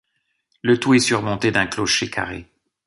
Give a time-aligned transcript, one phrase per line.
[0.63, 2.49] Le tout est surmonté d'un clocher carré.